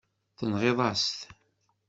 Tenɣiḍ-as-t. 0.37 1.15